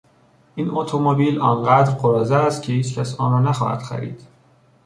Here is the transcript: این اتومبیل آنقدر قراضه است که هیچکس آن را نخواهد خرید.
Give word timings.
این 0.55 0.69
اتومبیل 0.69 1.39
آنقدر 1.39 1.93
قراضه 1.93 2.35
است 2.35 2.63
که 2.63 2.73
هیچکس 2.73 3.15
آن 3.19 3.31
را 3.31 3.39
نخواهد 3.49 3.79
خرید. 3.81 4.21